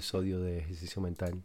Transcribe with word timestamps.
episodio 0.00 0.40
de 0.40 0.60
ejercicio 0.60 1.02
mental. 1.02 1.42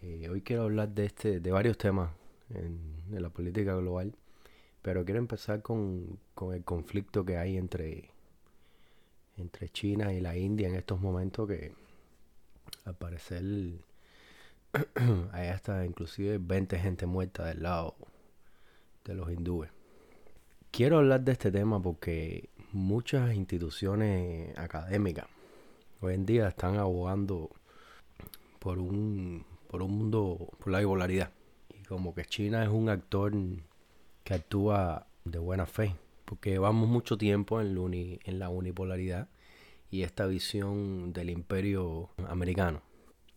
Eh, 0.00 0.28
hoy 0.28 0.42
quiero 0.42 0.64
hablar 0.64 0.88
de 0.88 1.06
este, 1.06 1.38
de 1.38 1.52
varios 1.52 1.78
temas 1.78 2.10
en, 2.50 2.80
la 3.08 3.28
política 3.28 3.76
global, 3.76 4.16
pero 4.82 5.04
quiero 5.04 5.20
empezar 5.20 5.62
con, 5.62 6.18
el 6.52 6.64
conflicto 6.64 7.24
que 7.24 7.36
hay 7.36 7.56
entre, 7.56 8.10
entre 9.36 9.68
China 9.68 10.12
y 10.12 10.20
la 10.20 10.36
India 10.36 10.66
en 10.66 10.74
estos 10.74 11.00
momentos 11.00 11.46
que 11.46 11.72
al 12.84 12.96
parecer 12.96 13.44
hay 15.30 15.46
hasta 15.46 15.86
inclusive 15.86 16.38
20 16.38 16.80
gente 16.80 17.06
muerta 17.06 17.46
del 17.46 17.62
lado 17.62 17.94
de 19.04 19.14
los 19.14 19.30
hindúes. 19.30 19.70
Quiero 20.72 20.98
hablar 20.98 21.20
de 21.20 21.30
este 21.30 21.52
tema 21.52 21.80
porque 21.80 22.50
muchas 22.72 23.32
instituciones 23.36 24.58
académicas 24.58 25.28
hoy 26.00 26.14
en 26.14 26.26
día 26.26 26.48
están 26.48 26.76
abogando 26.76 27.48
por 28.62 28.78
un, 28.78 29.44
por 29.66 29.82
un 29.82 29.98
mundo, 29.98 30.48
por 30.60 30.70
la 30.70 30.78
bipolaridad. 30.78 31.32
Y 31.68 31.82
como 31.82 32.14
que 32.14 32.24
China 32.24 32.62
es 32.62 32.68
un 32.70 32.88
actor 32.88 33.32
que 34.22 34.34
actúa 34.34 35.08
de 35.24 35.40
buena 35.40 35.66
fe, 35.66 35.96
porque 36.24 36.50
llevamos 36.50 36.88
mucho 36.88 37.18
tiempo 37.18 37.60
en, 37.60 37.76
en 38.24 38.38
la 38.38 38.50
unipolaridad 38.50 39.28
y 39.90 40.02
esta 40.02 40.26
visión 40.26 41.12
del 41.12 41.30
imperio 41.30 42.10
americano. 42.28 42.82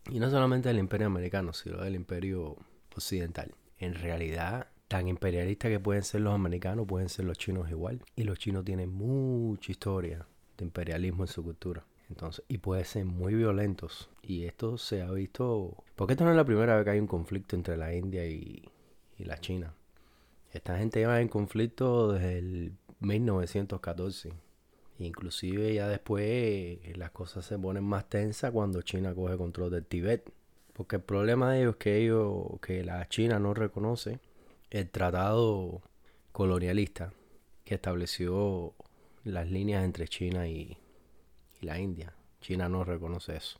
Y 0.08 0.20
no 0.20 0.30
solamente 0.30 0.68
del 0.68 0.78
imperio 0.78 1.08
americano, 1.08 1.52
sino 1.52 1.78
del 1.78 1.96
imperio 1.96 2.56
occidental. 2.94 3.52
En 3.78 3.94
realidad, 3.94 4.68
tan 4.86 5.08
imperialistas 5.08 5.72
que 5.72 5.80
pueden 5.80 6.04
ser 6.04 6.20
los 6.20 6.34
americanos, 6.34 6.86
pueden 6.86 7.08
ser 7.08 7.24
los 7.24 7.36
chinos 7.36 7.68
igual. 7.68 8.00
Y 8.14 8.22
los 8.22 8.38
chinos 8.38 8.64
tienen 8.64 8.92
mucha 8.92 9.72
historia 9.72 10.24
de 10.56 10.64
imperialismo 10.64 11.24
en 11.24 11.28
su 11.28 11.42
cultura. 11.42 11.84
Entonces, 12.08 12.44
y 12.48 12.58
puede 12.58 12.84
ser 12.84 13.04
muy 13.04 13.34
violentos. 13.34 14.10
Y 14.22 14.44
esto 14.44 14.78
se 14.78 15.02
ha 15.02 15.10
visto. 15.10 15.84
Porque 15.96 16.12
esto 16.14 16.24
no 16.24 16.30
es 16.30 16.36
la 16.36 16.44
primera 16.44 16.76
vez 16.76 16.84
que 16.84 16.90
hay 16.90 17.00
un 17.00 17.06
conflicto 17.06 17.56
entre 17.56 17.76
la 17.76 17.94
India 17.94 18.26
y, 18.26 18.68
la 19.18 19.38
China. 19.38 19.74
Esta 20.52 20.78
gente 20.78 21.00
lleva 21.00 21.20
en 21.20 21.28
conflicto 21.28 22.12
desde 22.12 22.38
el 22.38 22.72
1914. 23.00 24.32
Inclusive 24.98 25.74
ya 25.74 25.88
después 25.88 26.24
eh, 26.24 26.92
las 26.96 27.10
cosas 27.10 27.44
se 27.44 27.58
ponen 27.58 27.84
más 27.84 28.08
tensas 28.08 28.50
cuando 28.52 28.82
China 28.82 29.14
coge 29.14 29.36
control 29.36 29.70
del 29.70 29.84
Tíbet. 29.84 30.30
Porque 30.72 30.96
el 30.96 31.02
problema 31.02 31.52
de 31.52 31.60
ellos 31.62 31.72
es 31.72 31.76
que 31.78 31.96
ellos, 31.96 32.60
que 32.60 32.84
la 32.84 33.08
China 33.08 33.38
no 33.38 33.54
reconoce 33.54 34.20
el 34.70 34.90
tratado 34.90 35.82
colonialista 36.32 37.12
que 37.64 37.74
estableció 37.74 38.74
las 39.24 39.50
líneas 39.50 39.84
entre 39.84 40.06
China 40.06 40.46
y, 40.46 40.52
y 40.52 40.76
la 41.66 41.78
India. 41.78 42.14
China 42.40 42.68
no 42.68 42.84
reconoce 42.84 43.36
eso. 43.36 43.58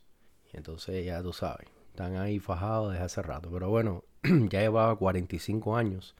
Y 0.51 0.57
entonces 0.57 1.05
ya 1.05 1.21
tú 1.21 1.33
sabes, 1.33 1.67
están 1.89 2.15
ahí 2.15 2.39
fajados 2.39 2.93
desde 2.93 3.05
hace 3.05 3.21
rato. 3.21 3.49
Pero 3.51 3.69
bueno, 3.69 4.03
ya 4.23 4.61
llevaba 4.61 4.95
45 4.95 5.75
años 5.75 6.15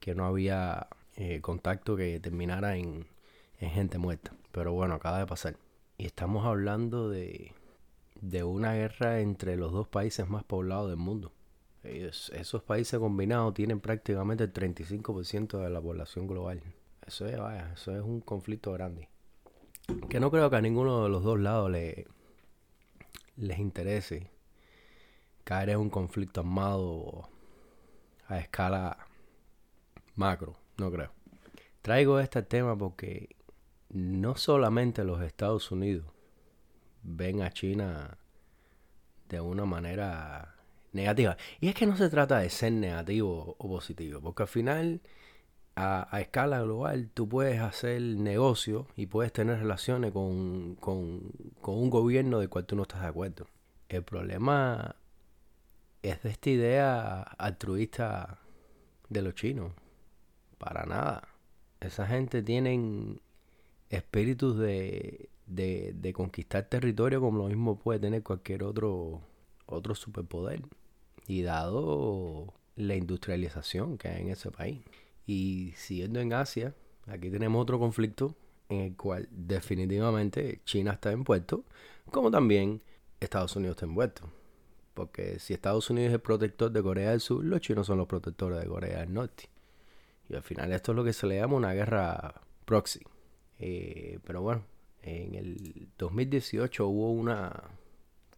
que 0.00 0.14
no 0.14 0.26
había 0.26 0.88
eh, 1.16 1.40
contacto 1.40 1.96
que 1.96 2.18
terminara 2.20 2.76
en, 2.76 3.06
gente 3.58 3.98
muerta. 3.98 4.32
Pero 4.52 4.72
bueno, 4.72 4.94
acaba 4.94 5.18
de 5.18 5.26
pasar. 5.26 5.56
Y 5.98 6.06
estamos 6.06 6.44
hablando 6.46 7.08
de, 7.08 7.52
de 8.20 8.44
una 8.44 8.74
guerra 8.74 9.20
entre 9.20 9.56
los 9.56 9.72
dos 9.72 9.88
países 9.88 10.28
más 10.28 10.44
poblados 10.44 10.88
del 10.88 10.98
mundo. 10.98 11.32
esos 11.84 12.62
países 12.62 12.98
combinados 12.98 13.54
tienen 13.54 13.80
prácticamente 13.80 14.44
el 14.44 14.52
35% 14.52 15.58
de 15.62 15.70
la 15.70 15.80
población 15.80 16.26
global. 16.26 16.62
Eso 17.06 17.26
es, 17.26 17.38
eso 17.74 17.96
es 17.96 18.02
un 18.02 18.20
conflicto 18.20 18.72
grande 18.72 19.08
que 20.08 20.20
no 20.20 20.30
creo 20.30 20.50
que 20.50 20.56
a 20.56 20.60
ninguno 20.60 21.04
de 21.04 21.08
los 21.08 21.22
dos 21.22 21.38
lados 21.38 21.70
le, 21.70 22.06
les 23.36 23.58
interese 23.58 24.30
caer 25.44 25.70
en 25.70 25.78
un 25.78 25.90
conflicto 25.90 26.40
armado 26.40 27.28
a 28.28 28.38
escala 28.38 29.06
macro, 30.14 30.56
no 30.78 30.90
creo. 30.90 31.12
Traigo 31.82 32.18
este 32.18 32.42
tema 32.42 32.76
porque 32.76 33.36
no 33.90 34.36
solamente 34.36 35.04
los 35.04 35.22
Estados 35.22 35.70
Unidos 35.70 36.06
ven 37.02 37.42
a 37.42 37.50
China 37.50 38.18
de 39.28 39.40
una 39.40 39.64
manera 39.64 40.56
negativa. 40.92 41.36
Y 41.60 41.68
es 41.68 41.74
que 41.74 41.86
no 41.86 41.96
se 41.96 42.08
trata 42.08 42.38
de 42.38 42.50
ser 42.50 42.72
negativo 42.72 43.54
o 43.58 43.68
positivo, 43.68 44.20
porque 44.20 44.42
al 44.42 44.48
final 44.48 45.00
a, 45.76 46.08
escala 46.20 46.62
global 46.62 47.10
tú 47.12 47.28
puedes 47.28 47.60
hacer 47.60 48.00
negocio 48.00 48.86
y 48.96 49.06
puedes 49.06 49.32
tener 49.32 49.58
relaciones 49.58 50.12
con, 50.12 50.76
con, 50.76 51.32
un 51.62 51.90
gobierno 51.90 52.40
del 52.40 52.48
cual 52.48 52.64
tú 52.64 52.76
no 52.76 52.82
estás 52.82 53.02
de 53.02 53.08
acuerdo. 53.08 53.46
El 53.88 54.02
problema 54.02 54.96
es 56.02 56.22
de 56.22 56.30
esta 56.30 56.50
idea 56.50 57.22
altruista 57.22 58.38
de 59.08 59.22
los 59.22 59.34
chinos. 59.34 59.72
Para 60.58 60.86
nada. 60.86 61.28
Esa 61.80 62.06
gente 62.06 62.42
tienen 62.42 63.20
espíritus 63.90 64.58
de, 64.58 65.28
de, 65.46 65.92
de, 65.94 66.12
conquistar 66.14 66.64
territorio 66.64 67.20
como 67.20 67.38
lo 67.38 67.48
mismo 67.48 67.78
puede 67.78 68.00
tener 68.00 68.22
cualquier 68.22 68.64
otro, 68.64 69.20
otro 69.66 69.94
superpoder. 69.94 70.62
Y 71.28 71.42
dado 71.42 72.54
la 72.76 72.94
industrialización 72.94 73.98
que 73.98 74.08
hay 74.08 74.22
en 74.22 74.30
ese 74.30 74.50
país. 74.50 74.80
Y 75.26 75.72
siguiendo 75.76 76.20
en 76.20 76.32
Asia, 76.32 76.74
aquí 77.06 77.30
tenemos 77.30 77.60
otro 77.62 77.78
conflicto 77.78 78.36
en 78.68 78.80
el 78.80 78.96
cual 78.96 79.28
definitivamente 79.30 80.60
China 80.64 80.92
está 80.92 81.12
envuelto, 81.12 81.64
como 82.10 82.30
también 82.30 82.82
Estados 83.20 83.56
Unidos 83.56 83.76
está 83.76 83.86
envuelto. 83.86 84.30
Porque 84.94 85.38
si 85.38 85.52
Estados 85.52 85.90
Unidos 85.90 86.14
es 86.14 86.20
protector 86.20 86.70
de 86.70 86.82
Corea 86.82 87.10
del 87.10 87.20
Sur, 87.20 87.44
los 87.44 87.60
chinos 87.60 87.86
son 87.86 87.98
los 87.98 88.06
protectores 88.06 88.60
de 88.60 88.66
Corea 88.66 89.00
del 89.00 89.12
Norte. 89.12 89.48
Y 90.28 90.34
al 90.34 90.42
final 90.42 90.72
esto 90.72 90.92
es 90.92 90.96
lo 90.96 91.04
que 91.04 91.12
se 91.12 91.26
le 91.26 91.36
llama 91.36 91.56
una 91.56 91.74
guerra 91.74 92.40
proxy. 92.64 93.00
Eh, 93.58 94.18
pero 94.24 94.42
bueno, 94.42 94.62
en 95.02 95.34
el 95.34 95.88
2018 95.98 96.86
hubo 96.86 97.12
una 97.12 97.70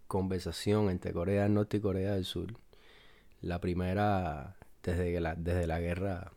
conversación 0.07 0.91
entre 0.91 1.13
Corea 1.13 1.45
del 1.45 1.55
Norte 1.55 1.77
y 1.77 1.81
Corea 1.81 2.15
del 2.15 2.25
Sur. 2.25 2.55
La 3.41 3.61
primera 3.61 4.57
desde 4.83 5.21
la, 5.21 5.35
desde 5.37 5.67
la 5.67 5.81
guerra 5.81 6.33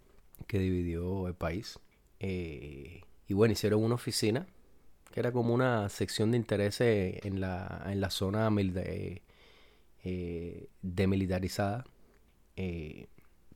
que 0.47 0.59
dividió 0.59 1.27
el 1.27 1.35
país. 1.35 1.79
Eh, 2.19 3.01
y 3.27 3.33
bueno, 3.33 3.53
hicieron 3.53 3.83
una 3.83 3.95
oficina 3.95 4.47
que 5.11 5.19
era 5.19 5.31
como 5.31 5.53
una 5.53 5.89
sección 5.89 6.31
de 6.31 6.37
intereses 6.37 7.19
en 7.25 7.41
la, 7.41 7.83
en 7.87 7.99
la 8.01 8.09
zona 8.09 8.49
de, 8.49 9.21
eh, 10.03 10.69
demilitarizada. 10.81 11.85
Eh, 12.55 13.07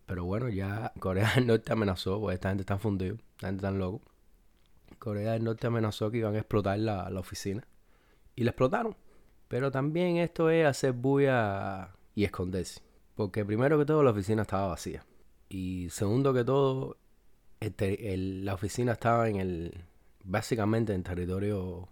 pero 0.05 0.25
bueno, 0.25 0.49
ya 0.49 0.93
Corea 0.99 1.33
del 1.35 1.47
Norte 1.47 1.71
amenazó, 1.73 2.19
pues 2.19 2.35
esta 2.35 2.49
gente 2.49 2.61
está 2.61 2.77
fundida, 2.77 3.13
esta 3.13 3.47
gente 3.47 3.65
está 3.65 3.71
loco. 3.71 4.01
Corea 4.99 5.33
del 5.33 5.43
Norte 5.43 5.67
amenazó 5.67 6.11
que 6.11 6.17
iban 6.19 6.35
a 6.35 6.39
explotar 6.39 6.77
la, 6.79 7.09
la 7.09 7.19
oficina. 7.19 7.65
Y 8.35 8.43
la 8.43 8.51
explotaron. 8.51 8.95
Pero 9.47 9.71
también 9.71 10.17
esto 10.17 10.49
es 10.49 10.65
hacer 10.65 10.93
bulla 10.93 11.95
y 12.15 12.25
esconderse. 12.25 12.81
Porque 13.15 13.45
primero 13.45 13.77
que 13.77 13.85
todo 13.85 14.03
la 14.03 14.11
oficina 14.11 14.41
estaba 14.41 14.67
vacía. 14.67 15.05
Y 15.49 15.89
segundo 15.89 16.33
que 16.33 16.43
todo, 16.43 16.97
este, 17.59 18.17
la 18.17 18.53
oficina 18.53 18.93
estaba 18.93 19.29
en 19.29 19.37
el, 19.37 19.85
básicamente 20.23 20.93
en 20.93 21.03
territorio 21.03 21.87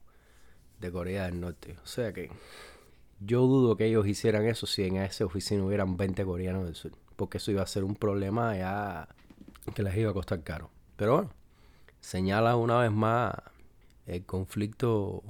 de 0.80 0.91
Corea 0.91 1.25
del 1.25 1.40
Norte. 1.40 1.78
O 1.84 1.88
sea 1.88 2.13
que 2.13 2.30
yo 3.19 3.42
dudo 3.42 3.78
que 3.78 3.86
ellos 3.86 4.08
hicieran 4.08 4.46
eso 4.46 4.68
si 4.68 4.84
en 4.84 4.97
esa 4.97 5.25
oficina 5.25 5.63
hubieran 5.63 5.97
20 5.97 6.25
coreanos 6.25 6.66
del 6.66 6.75
sur. 6.75 6.92
Porque 7.16 7.38
eso 7.38 7.51
iba 7.51 7.62
a 7.62 7.68
ser 7.68 7.83
un 7.83 7.95
problema 7.95 8.57
ya 8.57 9.07
que 9.74 9.83
les 9.83 9.95
iba 9.95 10.12
a 10.12 10.13
costar 10.13 10.44
caro. 10.44 10.69
Pero 10.95 11.13
bueno, 11.16 11.30
señala 12.01 12.56
una 12.56 12.80
vez 12.80 12.92
más 12.92 13.33
el 14.06 14.25
conflicto 14.25 15.24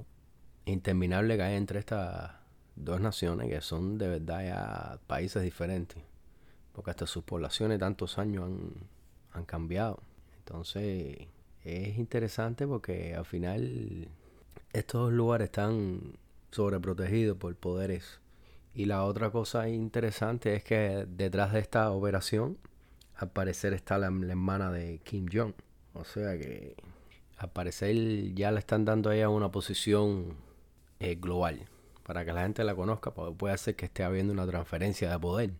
interminable 0.65 1.35
que 1.35 1.43
hay 1.43 1.55
entre 1.55 1.79
estas 1.79 2.31
dos 2.75 2.99
naciones 2.99 3.49
que 3.49 3.61
son 3.61 3.97
de 3.97 4.07
verdad 4.07 4.43
ya 4.43 4.99
países 5.05 5.43
diferentes 5.43 6.01
porque 6.73 6.91
hasta 6.91 7.07
sus 7.07 7.23
poblaciones 7.23 7.79
tantos 7.79 8.17
años 8.17 8.49
han, 9.31 9.45
cambiado. 9.45 9.99
Entonces 10.39 11.27
es 11.63 11.97
interesante 11.97 12.67
porque 12.67 13.15
al 13.15 13.25
final 13.25 14.09
estos 14.73 15.13
lugares 15.13 15.45
están 15.45 16.17
sobreprotegidos 16.51 17.37
por 17.37 17.55
poderes. 17.55 18.19
Y 18.75 18.85
la 18.85 19.03
otra 19.05 19.29
cosa 19.29 19.69
interesante 19.69 20.55
es 20.55 20.63
que 20.63 21.05
detrás 21.07 21.53
de 21.53 21.59
esta 21.59 21.91
operación, 21.91 22.57
al 23.15 23.29
parecer 23.31 23.73
está 23.73 23.97
la, 23.97 24.07
hermana 24.07 24.71
de 24.71 24.99
Kim 25.03 25.27
Jong. 25.31 25.53
O 25.93 26.03
sea 26.03 26.37
que 26.37 26.75
al 27.37 27.51
parecer 27.51 28.33
ya 28.33 28.51
le 28.51 28.59
están 28.59 28.83
dando 28.85 29.11
a 29.11 29.15
ella 29.15 29.29
una 29.29 29.51
posición 29.51 30.35
eh, 30.99 31.15
global. 31.15 31.67
Para 32.03 32.25
que 32.25 32.33
la 32.33 32.43
gente 32.43 32.63
la 32.63 32.75
conozca, 32.75 33.11
puede 33.11 33.57
ser 33.57 33.75
que 33.75 33.85
esté 33.85 34.03
habiendo 34.03 34.33
una 34.33 34.47
transferencia 34.47 35.09
de 35.09 35.19
poder 35.19 35.51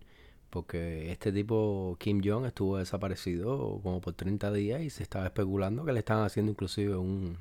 porque 0.54 1.12
este 1.12 1.32
tipo 1.32 1.98
Kim 2.00 2.22
Jong 2.24 2.46
estuvo 2.46 2.78
desaparecido 2.78 3.80
como 3.82 4.02
por 4.02 4.14
30 4.14 4.52
días 4.54 4.84
y 4.84 4.92
se 4.92 5.02
estaba 5.02 5.26
especulando 5.26 5.84
que 5.84 5.94
le 5.94 6.00
estaban 6.00 6.26
haciendo 6.26 6.52
inclusive 6.52 6.96
un, 6.96 7.40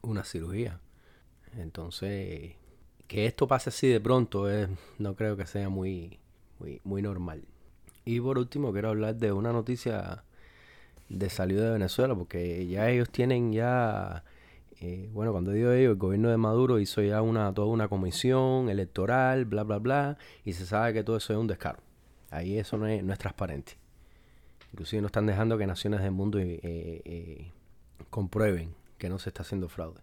una 0.00 0.24
cirugía. 0.24 0.80
Entonces, 1.58 2.54
que 3.06 3.26
esto 3.26 3.46
pase 3.46 3.68
así 3.68 3.88
de 3.88 4.00
pronto 4.00 4.50
es, 4.50 4.66
no 4.98 5.14
creo 5.14 5.36
que 5.36 5.44
sea 5.46 5.68
muy, 5.68 6.18
muy, 6.84 7.02
normal. 7.02 7.44
Y 8.06 8.18
por 8.20 8.38
último 8.38 8.72
quiero 8.72 8.88
hablar 8.88 9.16
de 9.16 9.32
una 9.32 9.52
noticia 9.52 10.24
de 11.10 11.28
salida 11.28 11.66
de 11.66 11.72
Venezuela, 11.72 12.14
porque 12.14 12.66
ya 12.66 12.88
ellos 12.88 13.10
tienen 13.10 13.52
ya, 13.52 14.24
eh, 14.80 15.10
bueno, 15.12 15.32
cuando 15.32 15.50
digo 15.50 15.70
ellos, 15.70 15.92
el 15.92 15.98
gobierno 15.98 16.30
de 16.30 16.38
Maduro 16.38 16.78
hizo 16.78 17.02
ya 17.02 17.20
una, 17.20 17.52
toda 17.52 17.68
una 17.68 17.88
comisión 17.88 18.70
electoral, 18.70 19.44
bla, 19.44 19.64
bla, 19.64 19.78
bla, 19.78 20.18
y 20.46 20.54
se 20.54 20.64
sabe 20.64 20.94
que 20.94 21.04
todo 21.04 21.18
eso 21.18 21.34
es 21.34 21.38
un 21.38 21.46
descaro. 21.46 21.85
Ahí 22.30 22.58
eso 22.58 22.76
no 22.76 22.86
es, 22.86 23.02
no 23.02 23.12
es 23.12 23.18
transparente. 23.18 23.74
Inclusive 24.72 25.00
no 25.00 25.06
están 25.06 25.26
dejando 25.26 25.56
que 25.58 25.66
naciones 25.66 26.02
del 26.02 26.12
mundo 26.12 26.38
eh, 26.38 26.60
eh, 26.62 27.52
comprueben 28.10 28.74
que 28.98 29.08
no 29.08 29.18
se 29.18 29.30
está 29.30 29.42
haciendo 29.42 29.68
fraude. 29.68 30.00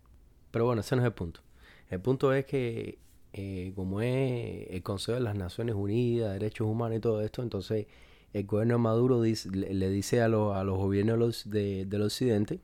Pero 0.52 0.66
bueno, 0.66 0.82
ese 0.82 0.96
no 0.96 1.02
es 1.02 1.08
el 1.08 1.14
punto. 1.14 1.42
El 1.90 2.00
punto 2.00 2.34
es 2.34 2.46
que 2.46 3.00
eh, 3.34 3.74
como 3.76 4.02
es 4.02 4.70
el 4.70 4.84
Consejo 4.84 5.16
de 5.16 5.24
las 5.24 5.36
Naciones 5.36 5.76
Unidas, 5.76 6.34
Derechos 6.34 6.68
Humanos 6.68 6.98
y 6.98 7.02
todo 7.02 7.22
esto, 7.22 7.42
entonces 7.42 7.88
el 8.34 8.46
gobierno 8.46 8.76
de 8.76 8.80
Maduro 8.80 9.22
le, 9.24 9.90
dice 9.90 10.22
a, 10.22 10.26
a 10.26 10.30
los 10.64 10.78
gobiernos 10.78 11.50
del 11.50 12.02
occidente 12.02 12.60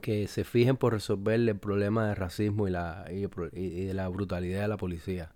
que 0.00 0.28
se 0.28 0.44
fijen 0.44 0.76
por 0.76 0.92
resolver 0.92 1.40
el 1.40 1.56
problema 1.56 2.08
de 2.08 2.14
racismo 2.14 2.68
y, 2.68 2.70
la, 2.70 3.06
y, 3.10 3.84
de 3.84 3.94
la 3.94 4.08
brutalidad 4.08 4.62
de 4.62 4.68
la 4.68 4.76
policía 4.76 5.32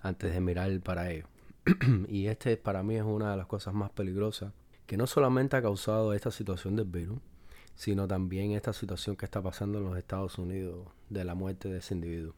antes 0.00 0.32
de 0.32 0.40
mirar 0.40 0.80
para 0.80 1.10
ello. 1.10 1.26
y 2.08 2.26
este 2.26 2.56
para 2.56 2.82
mí 2.82 2.96
es 2.96 3.04
una 3.04 3.30
de 3.30 3.36
las 3.36 3.46
cosas 3.46 3.74
más 3.74 3.90
peligrosas 3.90 4.52
que 4.86 4.96
no 4.96 5.06
solamente 5.06 5.56
ha 5.56 5.62
causado 5.62 6.12
esta 6.12 6.30
situación 6.30 6.76
del 6.76 6.86
virus, 6.86 7.18
sino 7.74 8.06
también 8.06 8.52
esta 8.52 8.72
situación 8.72 9.16
que 9.16 9.24
está 9.24 9.42
pasando 9.42 9.78
en 9.78 9.84
los 9.84 9.96
Estados 9.96 10.38
Unidos 10.38 10.88
de 11.08 11.24
la 11.24 11.34
muerte 11.34 11.68
de 11.68 11.78
ese 11.78 11.94
individuo. 11.94 12.34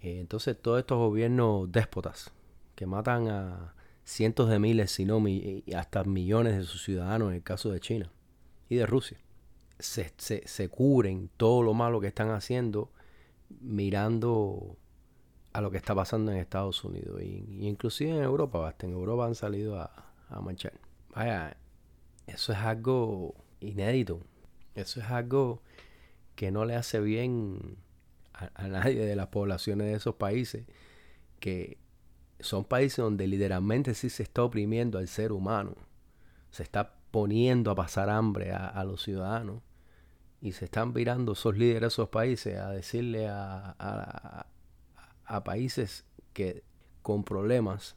Eh, 0.00 0.18
entonces 0.20 0.60
todos 0.60 0.80
estos 0.80 0.98
gobiernos 0.98 1.70
déspotas 1.70 2.32
que 2.74 2.86
matan 2.86 3.28
a 3.28 3.74
cientos 4.04 4.50
de 4.50 4.58
miles, 4.58 4.90
si 4.90 5.04
no 5.04 5.22
hasta 5.76 6.04
millones 6.04 6.56
de 6.56 6.64
sus 6.64 6.82
ciudadanos 6.82 7.28
en 7.28 7.36
el 7.36 7.42
caso 7.42 7.70
de 7.70 7.80
China 7.80 8.10
y 8.68 8.76
de 8.76 8.86
Rusia, 8.86 9.18
se, 9.78 10.12
se, 10.16 10.68
cubren 10.68 11.30
todo 11.36 11.62
lo 11.62 11.74
malo 11.74 12.00
que 12.00 12.06
están 12.06 12.30
haciendo 12.30 12.90
mirando 13.60 14.76
a 15.54 15.60
lo 15.60 15.70
que 15.70 15.76
está 15.78 15.94
pasando 15.94 16.32
en 16.32 16.38
Estados 16.38 16.84
Unidos 16.84 17.22
y, 17.22 17.66
inclusive 17.66 18.10
en 18.10 18.22
Europa, 18.22 18.68
hasta 18.68 18.86
en 18.86 18.92
Europa 18.92 19.26
han 19.26 19.36
salido 19.36 19.80
a, 19.80 19.84
a. 20.28 20.40
Vaya, 21.14 21.56
eso 22.26 22.52
es 22.52 22.58
algo 22.58 23.34
inédito. 23.60 24.20
Eso 24.74 25.00
es 25.00 25.06
algo 25.10 25.62
que 26.34 26.50
no 26.50 26.64
le 26.64 26.74
hace 26.74 27.00
bien 27.00 27.78
a, 28.32 28.66
nadie 28.66 29.06
de 29.06 29.14
las 29.14 29.28
poblaciones 29.28 29.86
de 29.86 29.94
esos 29.94 30.16
países, 30.16 30.64
que 31.38 31.78
son 32.40 32.64
países 32.64 32.96
donde 32.96 33.28
literalmente 33.28 33.94
sí 33.94 34.10
se 34.10 34.24
está 34.24 34.42
oprimiendo 34.42 34.98
al 34.98 35.06
ser 35.06 35.30
humano, 35.30 35.76
se 36.50 36.64
está 36.64 36.96
poniendo 37.12 37.70
a 37.70 37.76
pasar 37.76 38.10
hambre 38.10 38.52
a, 38.52 38.82
los 38.82 39.04
ciudadanos 39.04 39.62
y 40.40 40.50
se 40.50 40.64
están 40.64 40.92
virando 40.92 41.34
esos 41.34 41.56
líderes 41.56 41.80
de 41.80 41.86
esos 41.86 42.08
países 42.08 42.58
a 42.58 42.70
decirle 42.70 43.28
a, 43.28 43.76
a, 43.78 44.46
países 45.44 46.04
que 46.32 46.62
con 47.02 47.24
problemas, 47.24 47.96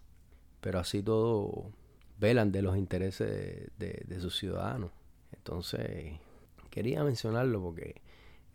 pero 0.61 0.79
así 0.79 1.01
todo 1.01 1.71
velan 2.19 2.51
de 2.51 2.61
los 2.61 2.77
intereses 2.77 3.71
de, 3.77 4.19
sus 4.19 4.37
ciudadanos. 4.37 4.91
Entonces, 5.31 6.19
quería 6.69 7.03
mencionarlo 7.03 7.61
porque 7.61 8.01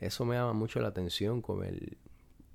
eso 0.01 0.25
me 0.25 0.37
llama 0.37 0.53
mucho 0.53 0.81
la 0.81 0.89
atención, 0.89 1.43
como 1.43 1.65
el, 1.65 1.97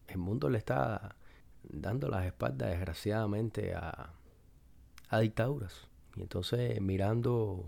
el 0.08 0.18
mundo 0.18 0.50
le 0.50 0.58
está 0.58 1.16
dando 1.64 2.08
las 2.08 2.26
espaldas 2.26 2.70
desgraciadamente 2.70 3.74
a, 3.74 4.14
a 5.10 5.20
dictaduras. 5.20 5.88
Y 6.16 6.22
entonces 6.22 6.82
mirando 6.82 7.66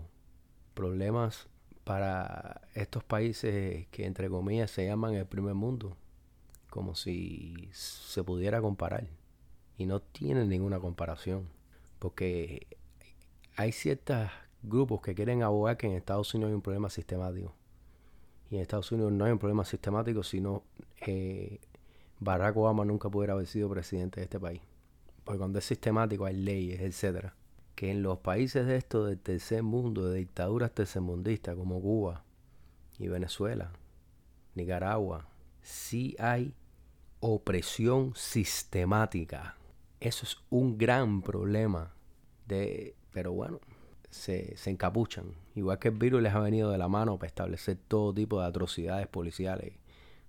problemas 0.74 1.48
para 1.84 2.62
estos 2.74 3.04
países 3.04 3.86
que 3.88 4.06
entre 4.06 4.28
comillas 4.28 4.70
se 4.70 4.86
llaman 4.86 5.14
el 5.14 5.26
primer 5.26 5.54
mundo, 5.54 5.96
como 6.70 6.94
si 6.94 7.68
se 7.72 8.22
pudiera 8.22 8.60
comparar. 8.60 9.08
Y 9.76 9.86
no 9.86 10.00
tienen 10.00 10.48
ninguna 10.48 10.78
comparación, 10.78 11.48
porque 11.98 12.66
hay 13.56 13.72
ciertos 13.72 14.28
grupos 14.62 15.00
que 15.00 15.14
quieren 15.14 15.42
abogar 15.42 15.76
que 15.76 15.86
en 15.86 15.94
Estados 15.94 16.34
Unidos 16.34 16.50
hay 16.50 16.54
un 16.54 16.62
problema 16.62 16.90
sistemático. 16.90 17.54
Y 18.50 18.56
en 18.56 18.62
Estados 18.62 18.90
Unidos 18.92 19.12
no 19.12 19.24
hay 19.24 19.32
un 19.32 19.38
problema 19.38 19.64
sistemático, 19.64 20.22
sino 20.22 20.64
eh, 21.06 21.60
Barack 22.18 22.56
Obama 22.56 22.84
nunca 22.84 23.08
pudiera 23.08 23.34
haber 23.34 23.46
sido 23.46 23.70
presidente 23.70 24.20
de 24.20 24.24
este 24.24 24.40
país. 24.40 24.60
Porque 25.24 25.38
cuando 25.38 25.58
es 25.58 25.64
sistemático 25.64 26.24
hay 26.24 26.36
leyes, 26.36 26.80
etcétera. 26.80 27.34
Que 27.74 27.90
en 27.90 28.02
los 28.02 28.18
países 28.18 28.66
de 28.66 28.76
esto 28.76 29.06
del 29.06 29.18
tercer 29.18 29.62
mundo, 29.62 30.10
de 30.10 30.18
dictaduras 30.18 30.72
tercermundistas 30.72 31.56
como 31.56 31.80
Cuba 31.80 32.24
y 32.98 33.08
Venezuela, 33.08 33.72
Nicaragua, 34.54 35.28
sí 35.62 36.16
hay 36.18 36.54
opresión 37.20 38.12
sistemática. 38.16 39.56
Eso 40.00 40.24
es 40.24 40.38
un 40.50 40.78
gran 40.78 41.22
problema 41.22 41.92
de 42.46 42.94
pero 43.12 43.32
bueno, 43.32 43.60
se, 44.10 44.56
se 44.56 44.70
encapuchan. 44.70 45.34
Igual 45.54 45.78
que 45.78 45.88
el 45.88 45.94
virus 45.94 46.22
les 46.22 46.34
ha 46.34 46.40
venido 46.40 46.70
de 46.70 46.78
la 46.78 46.88
mano 46.88 47.18
para 47.18 47.28
establecer 47.28 47.78
todo 47.88 48.14
tipo 48.14 48.40
de 48.40 48.46
atrocidades 48.46 49.06
policiales. 49.08 49.74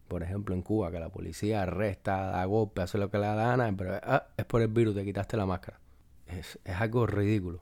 Por 0.07 0.23
ejemplo, 0.23 0.53
en 0.55 0.61
Cuba, 0.61 0.91
que 0.91 0.99
la 0.99 1.09
policía 1.09 1.63
arresta, 1.63 2.31
da 2.31 2.45
golpe, 2.45 2.81
hace 2.81 2.97
lo 2.97 3.09
que 3.09 3.17
le 3.17 3.27
da 3.27 3.35
la 3.35 3.47
gana, 3.47 3.73
pero 3.77 3.99
ah, 4.03 4.27
es 4.35 4.45
por 4.45 4.61
el 4.61 4.67
virus, 4.67 4.95
te 4.95 5.05
quitaste 5.05 5.37
la 5.37 5.45
máscara. 5.45 5.79
Es, 6.27 6.59
es 6.65 6.75
algo 6.75 7.07
ridículo. 7.07 7.61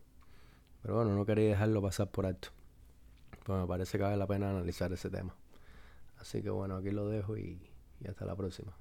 Pero 0.81 0.95
bueno, 0.95 1.13
no 1.15 1.25
quería 1.25 1.49
dejarlo 1.49 1.81
pasar 1.81 2.09
por 2.09 2.25
alto. 2.25 2.49
Pues 3.45 3.59
me 3.59 3.67
parece 3.67 3.97
que 3.97 4.03
vale 4.03 4.17
la 4.17 4.27
pena 4.27 4.49
analizar 4.49 4.91
ese 4.93 5.09
tema. 5.09 5.35
Así 6.19 6.41
que 6.41 6.49
bueno, 6.49 6.77
aquí 6.77 6.91
lo 6.91 7.07
dejo 7.07 7.37
y 7.37 7.59
hasta 8.07 8.25
la 8.25 8.35
próxima. 8.35 8.73